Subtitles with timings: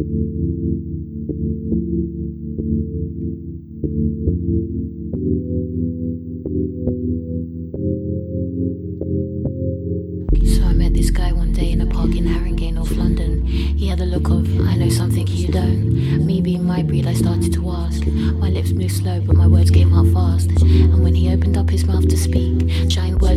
[0.00, 0.06] So
[10.64, 13.44] I met this guy one day in a park in Haringey, North London.
[13.44, 16.24] He had the look of, I know something you don't.
[16.24, 18.06] Me being my breed, I started to ask.
[18.06, 20.48] My lips moved slow, but my words came out fast.
[20.62, 23.29] And when he opened up his mouth to speak, giant words.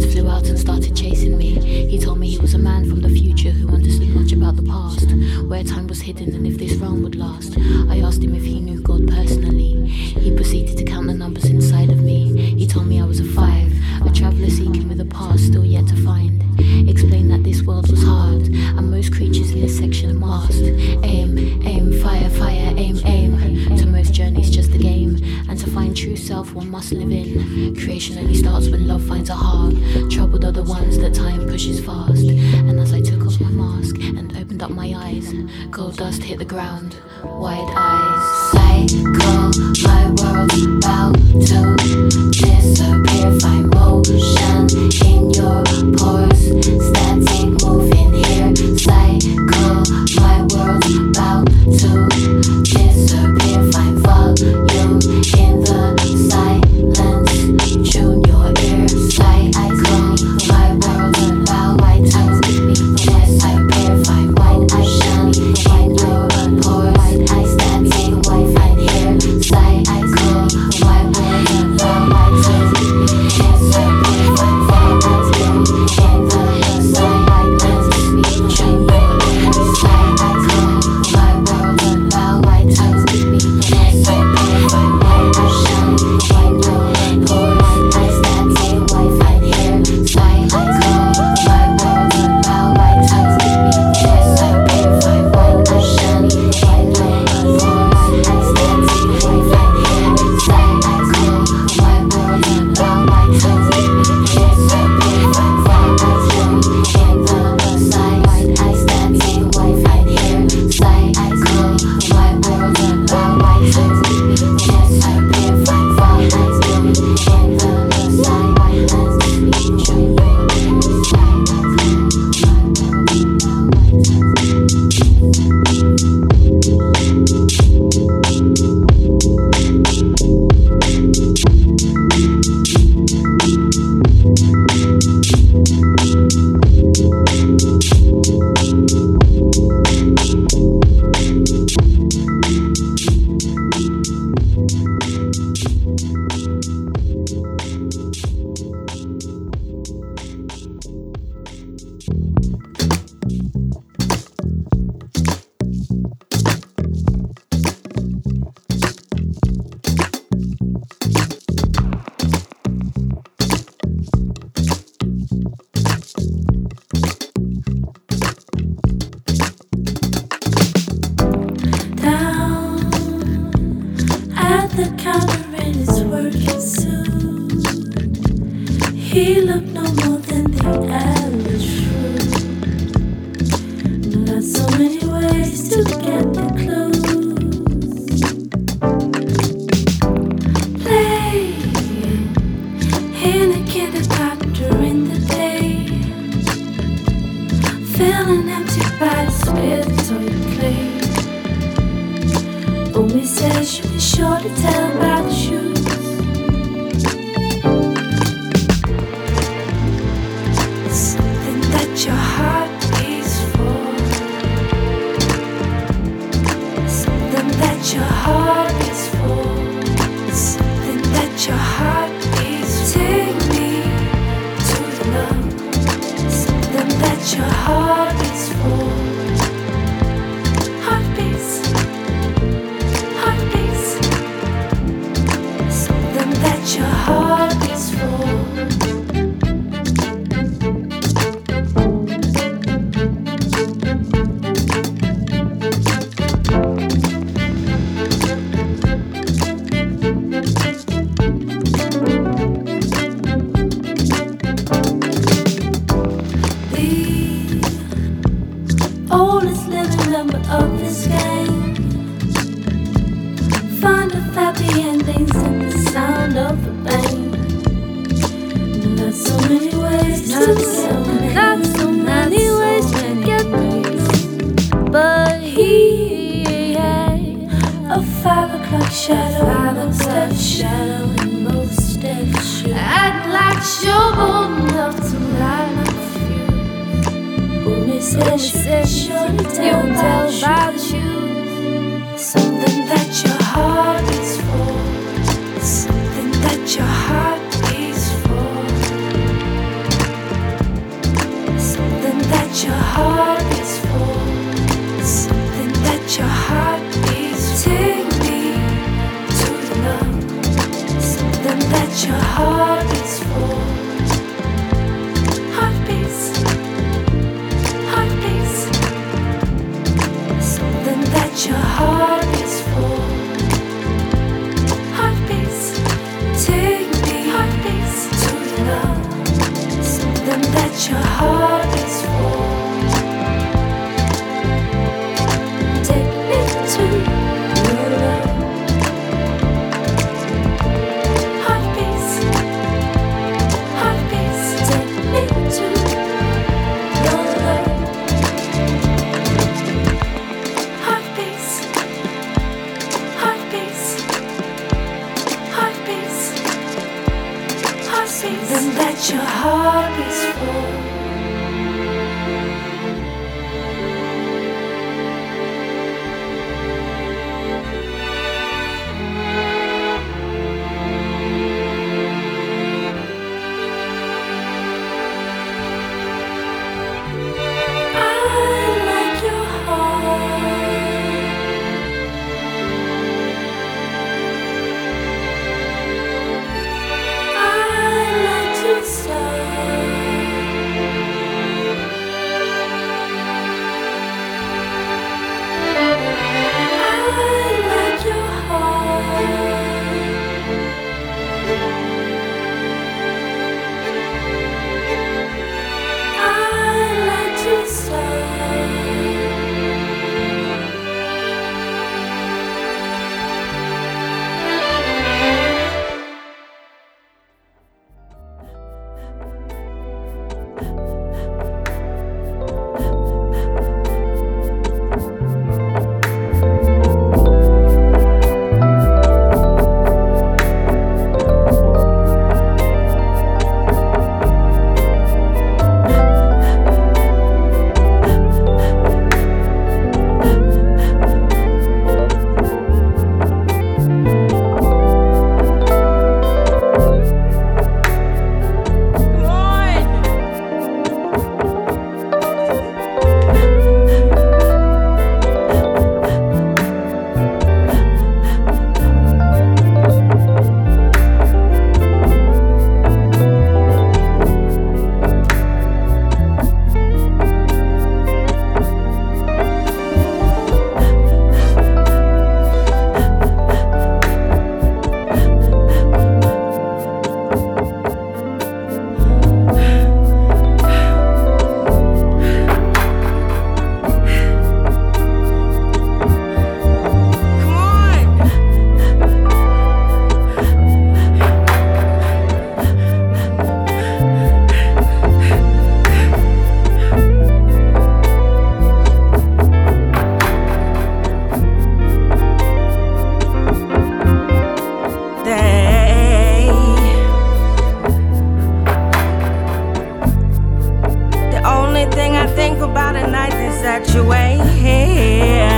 [513.54, 515.50] is that you ain't here.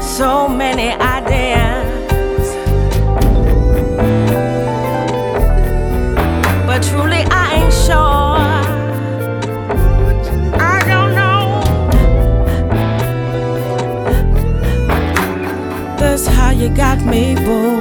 [0.00, 0.88] So many
[1.18, 2.46] ideas,
[6.66, 8.38] but truly I ain't sure.
[10.74, 11.42] I don't know.
[15.98, 17.77] That's how you got me, boo.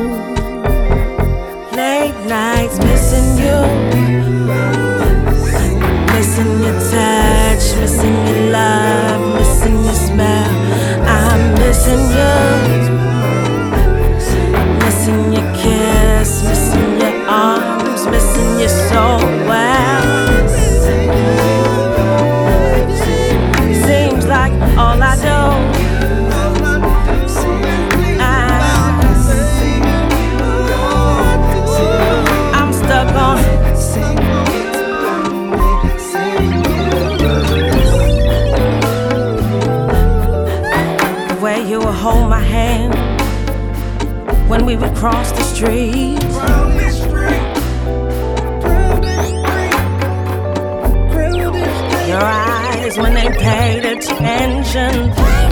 [6.98, 10.52] touch, missing your love, missing your smell.
[11.18, 12.36] I'm missing you,
[14.84, 19.67] missing your kiss, missing your arms, missing your soul.
[44.58, 46.20] when we would cross the street.
[52.08, 55.47] Your eyes when they paid attention.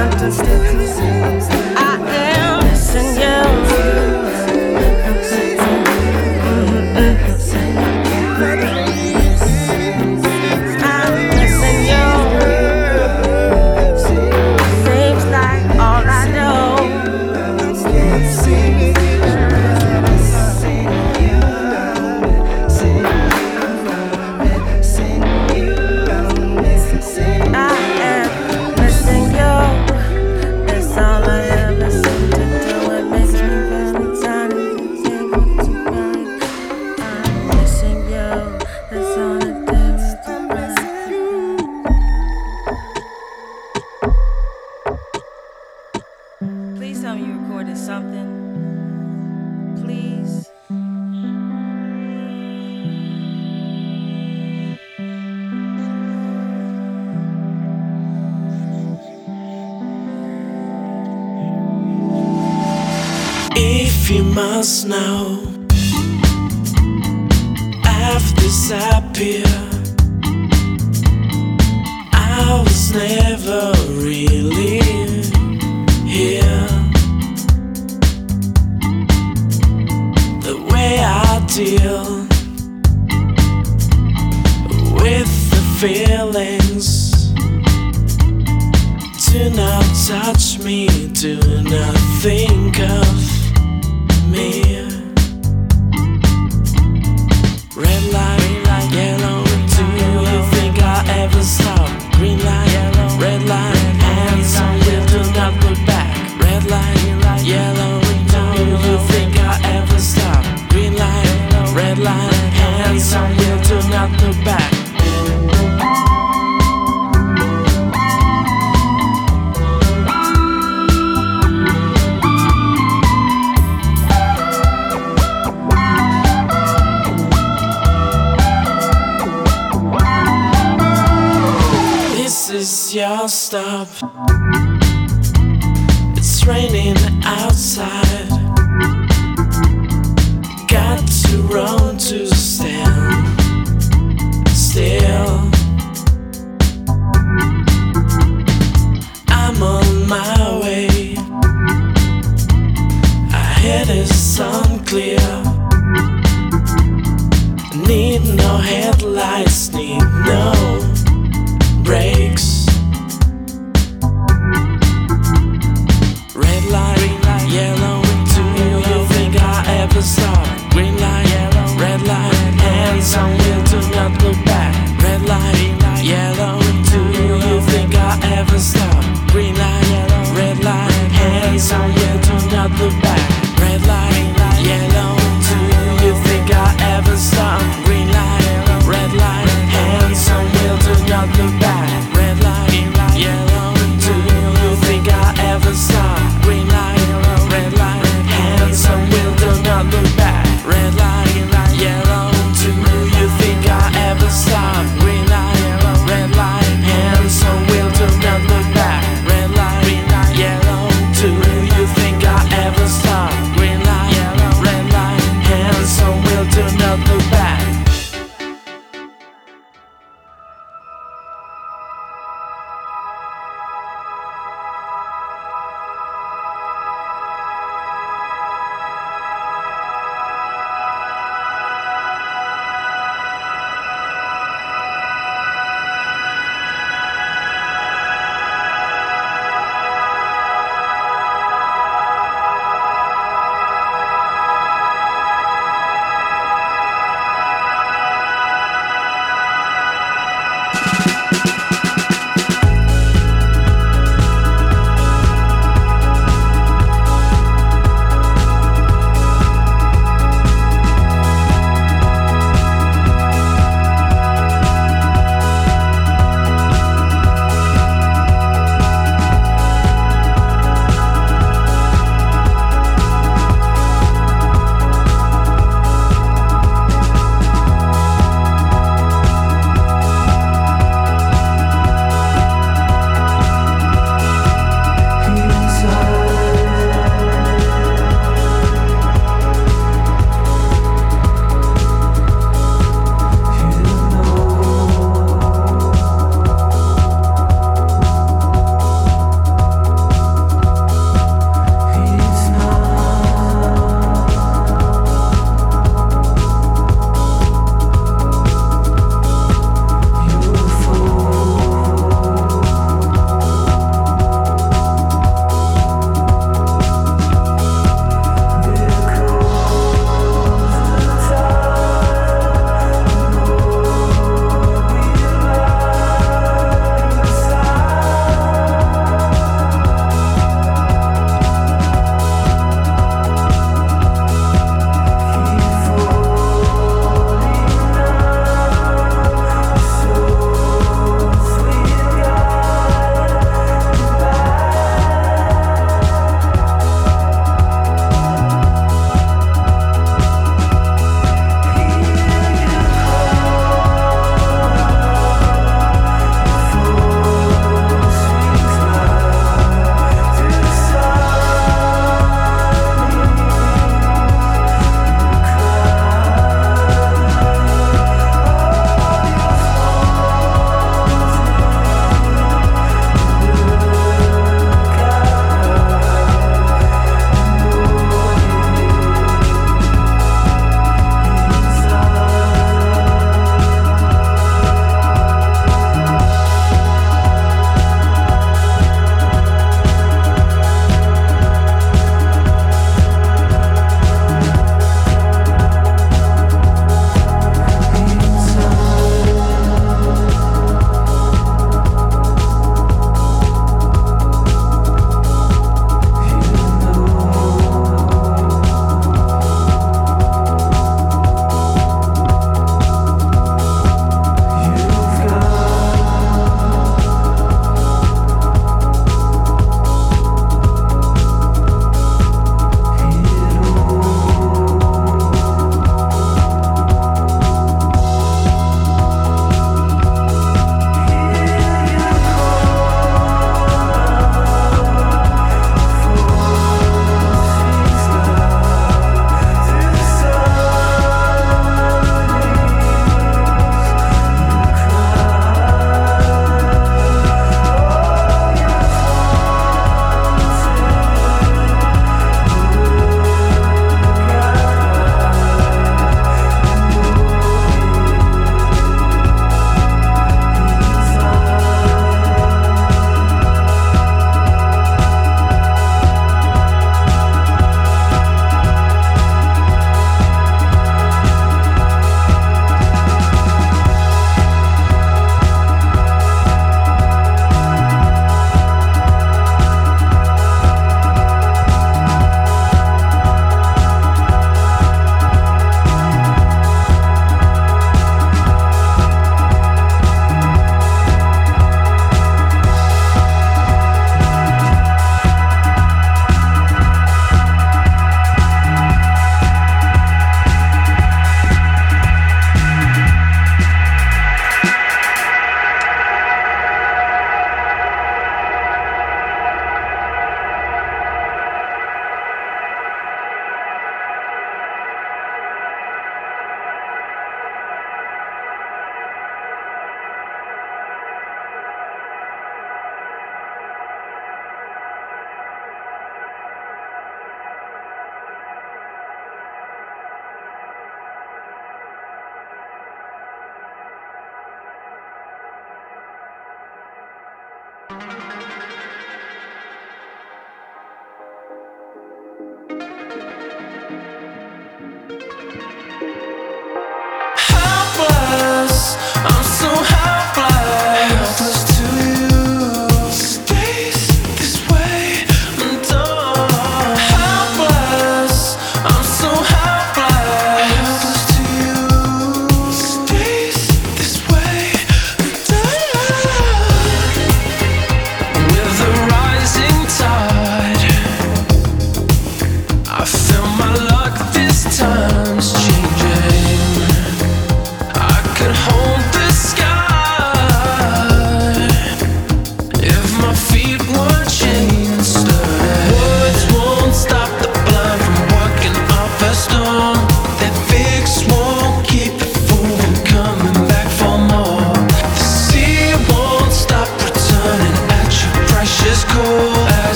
[0.00, 0.79] understand.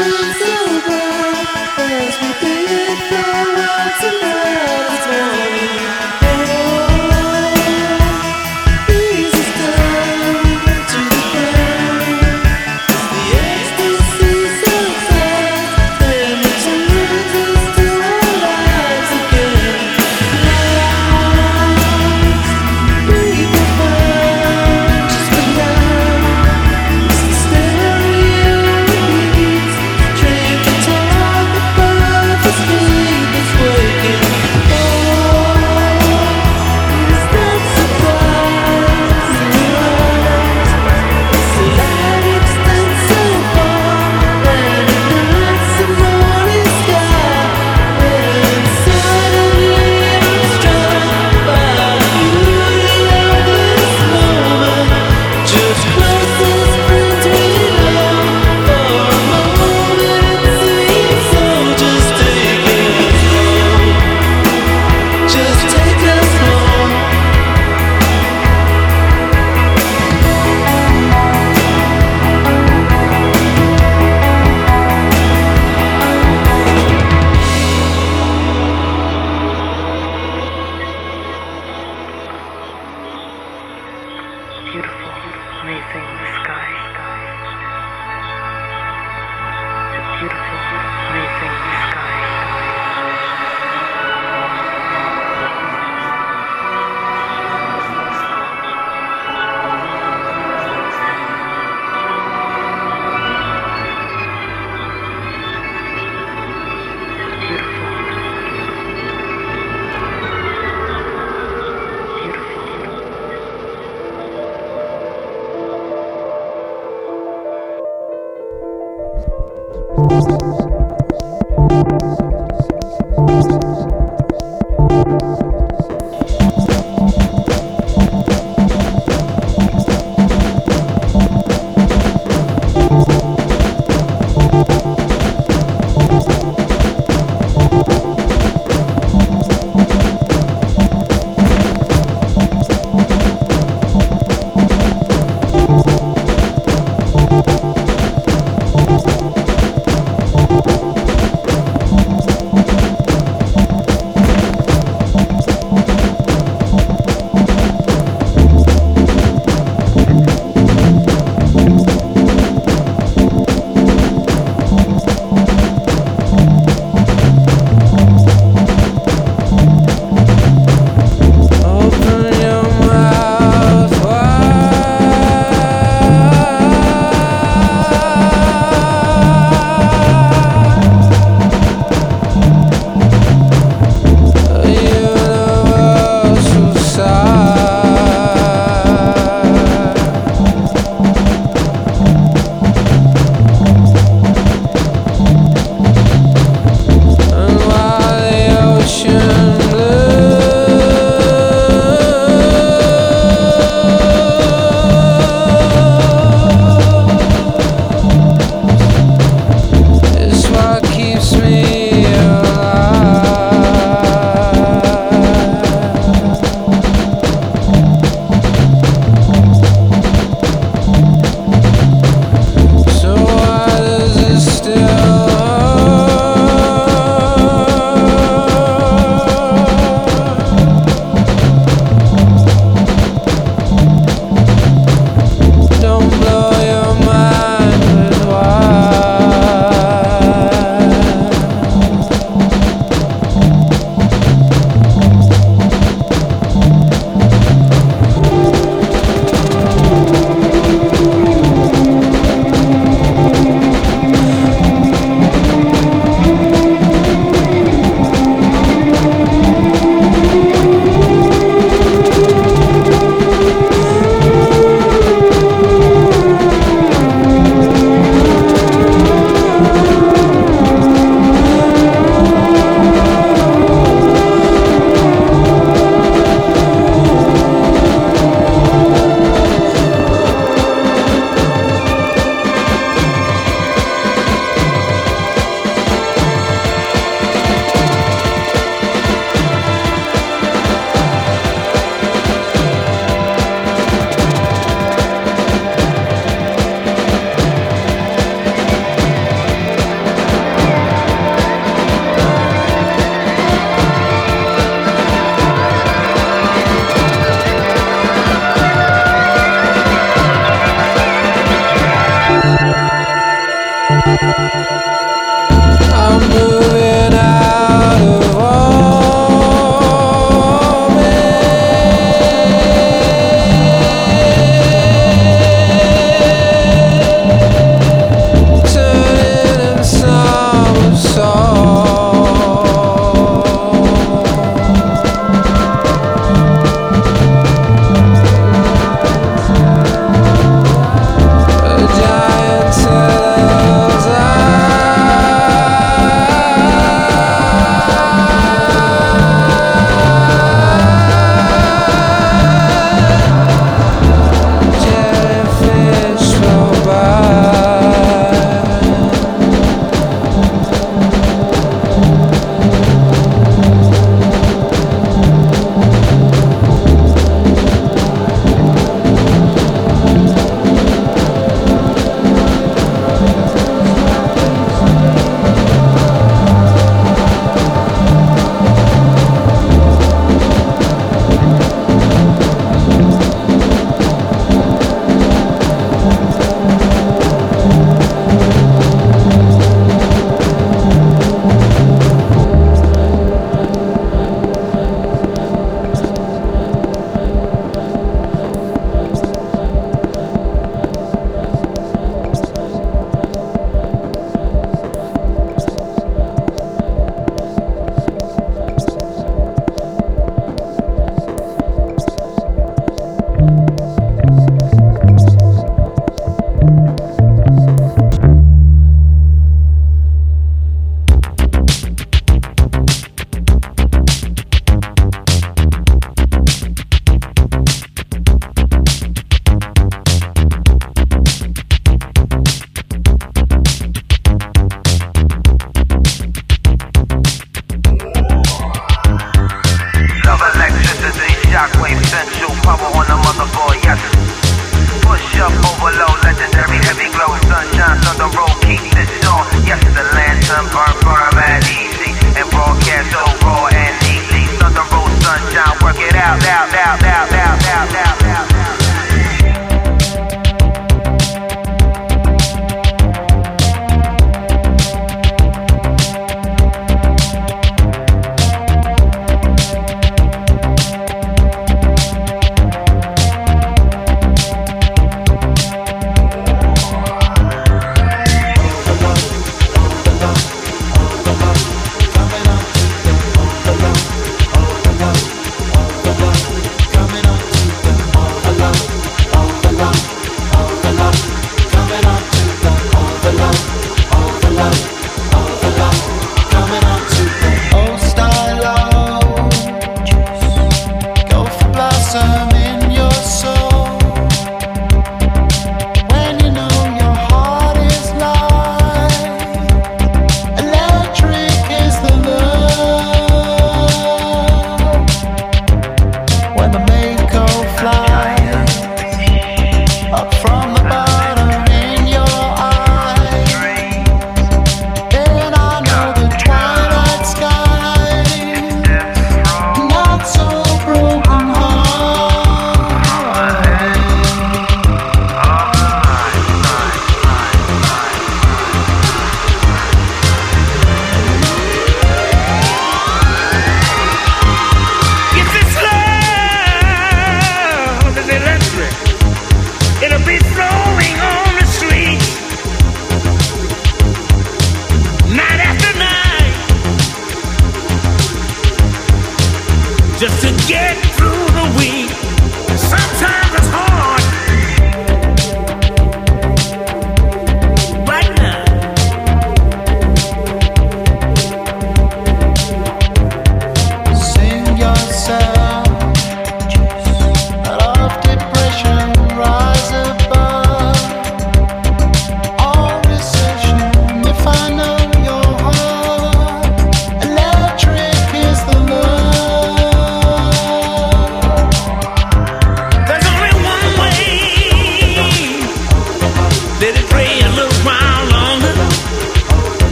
[0.00, 1.36] Super,
[1.76, 2.59] there's me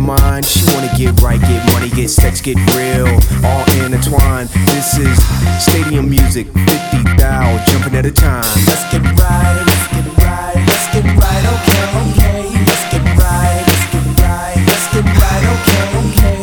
[0.00, 0.44] mind.
[0.44, 3.06] She wanna get right, get money, get sex, get real,
[3.44, 4.48] all intertwined.
[4.72, 5.16] This is
[5.62, 8.42] stadium music, 50 thou, jumping at a time.
[8.66, 12.40] Let's get right, let's get right, let's get right, okay, okay.
[12.66, 16.38] Let's get right, let's get right, let's get right, okay, okay.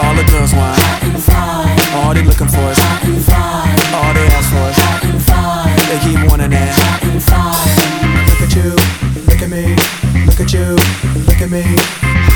[0.00, 1.78] All the girls want hot and fine.
[1.98, 3.76] All they looking for is hot and fine.
[3.92, 5.74] All they ask for is hot and fine.
[5.90, 7.90] They keep wanting that hot and fine.
[8.30, 8.70] Look at you,
[9.26, 9.74] look at me,
[10.26, 10.78] look at you,
[11.26, 12.29] look at me.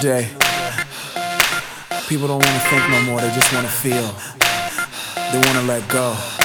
[0.00, 0.28] day.
[2.08, 4.14] People don't wanna think no more, they just wanna feel.
[5.32, 6.41] They wanna let go.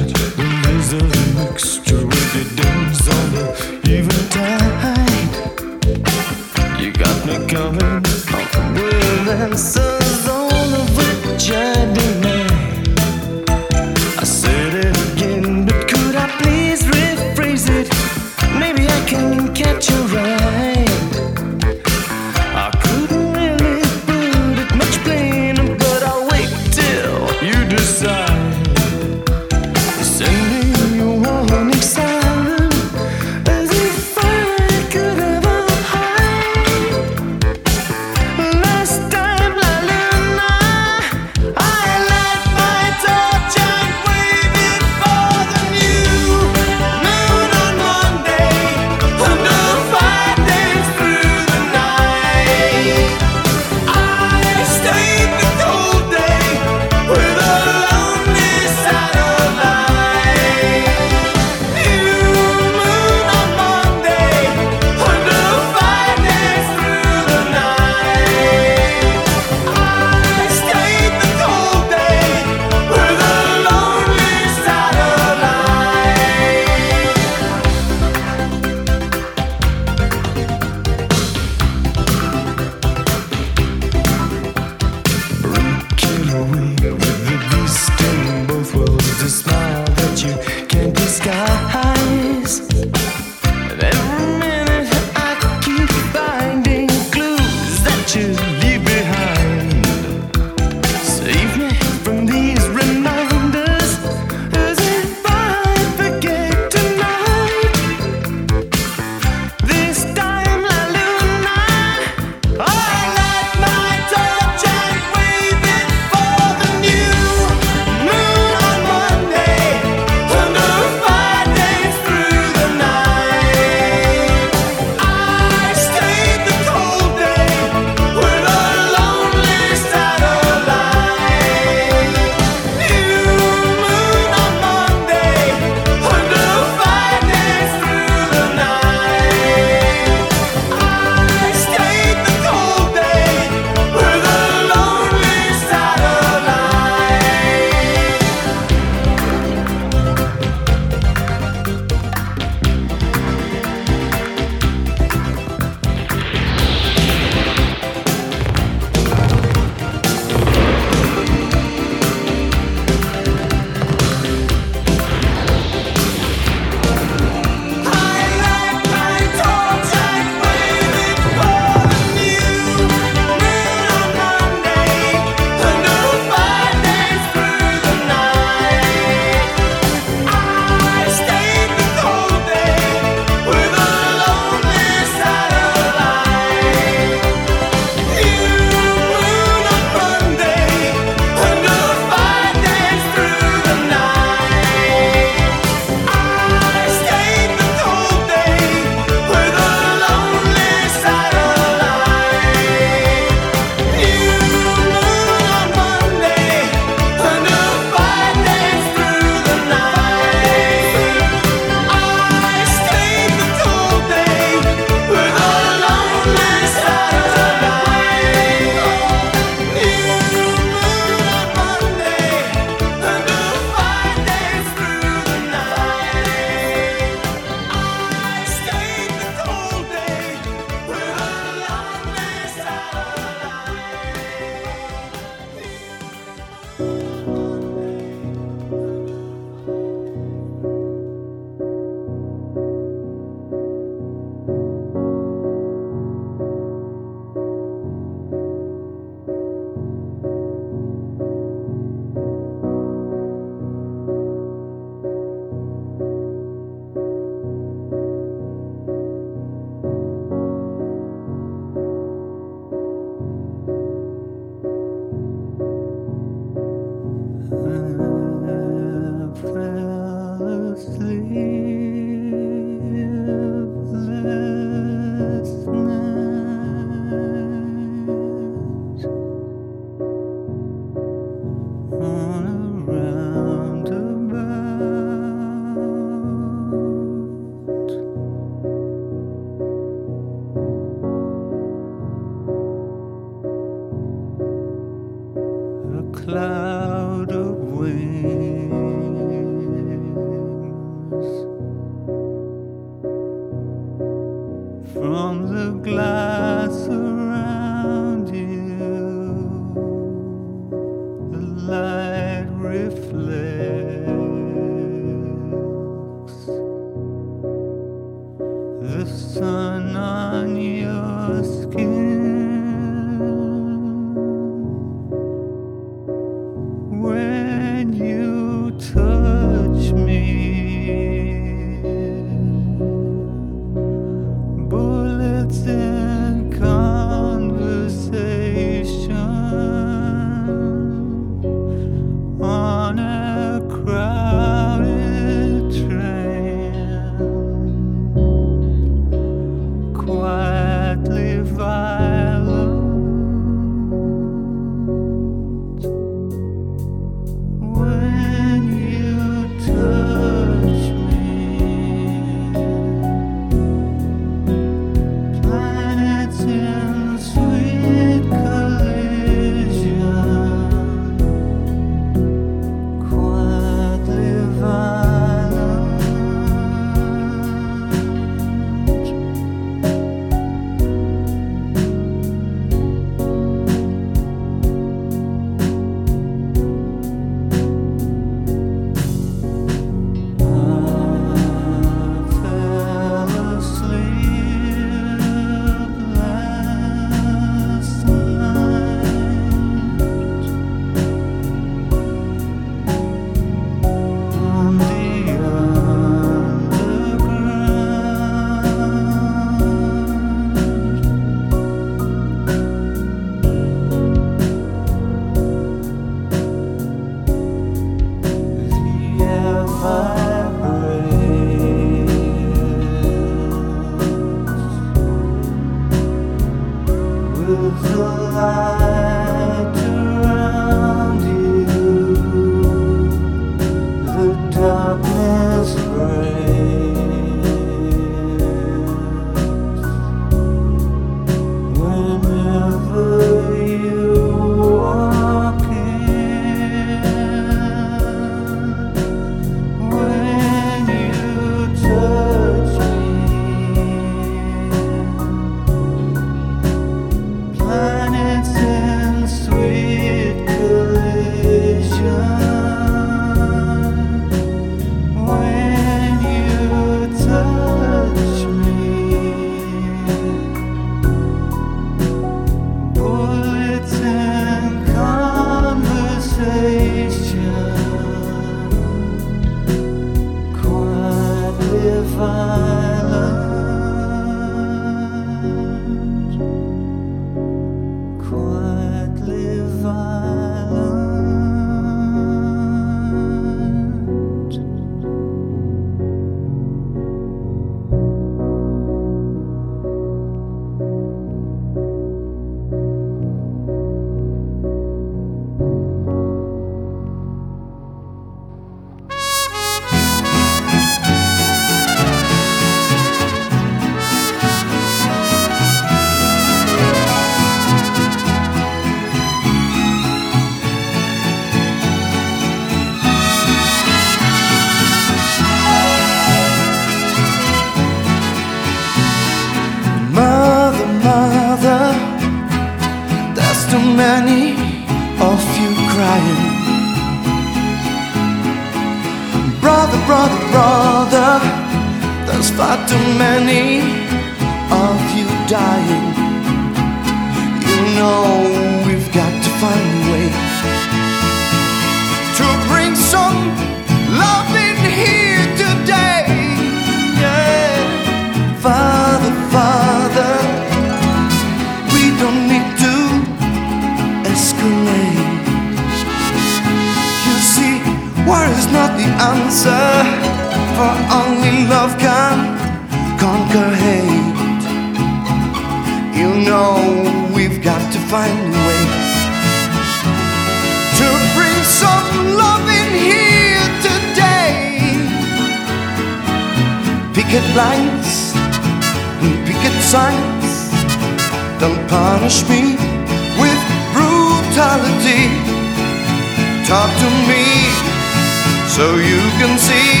[598.74, 600.00] so you can see.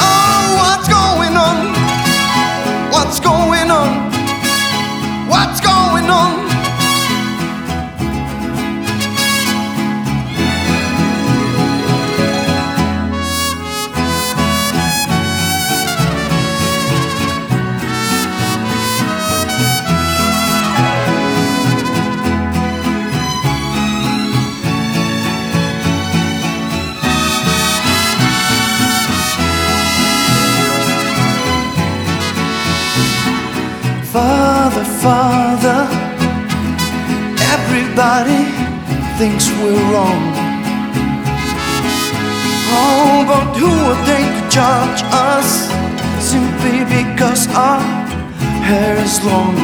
[0.00, 0.37] Oh!
[39.18, 40.22] Thinks we're wrong.
[42.70, 45.66] Oh, but who are they to judge us
[46.22, 47.82] simply because our
[48.62, 49.56] hair is long?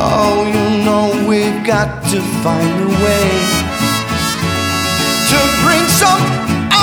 [0.00, 3.28] Oh, you know we've got to find a way
[5.28, 6.24] to bring some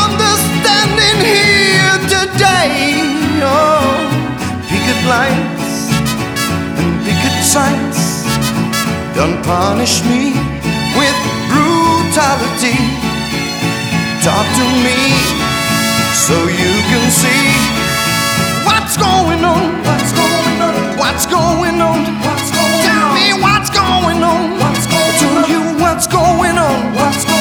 [0.06, 3.02] understanding here today.
[3.42, 3.82] Oh,
[4.70, 5.90] picket lines
[6.78, 7.98] and picket signs
[9.16, 10.55] don't punish me
[10.98, 11.18] with
[11.52, 12.78] brutality.
[14.24, 14.98] Talk to me
[16.26, 17.46] so you can see
[18.66, 22.00] what's going on, what's going on, what's going on.
[22.26, 24.58] What's going Tell me what's going on.
[24.60, 25.50] What's going Tell on.
[25.52, 26.94] you what's going on.
[26.96, 27.35] What's going